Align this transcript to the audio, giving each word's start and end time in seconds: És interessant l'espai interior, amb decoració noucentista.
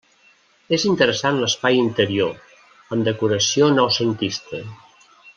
És 0.77 0.85
interessant 0.91 1.35
l'espai 1.41 1.77
interior, 1.81 2.33
amb 2.95 3.07
decoració 3.11 3.69
noucentista. 3.77 4.63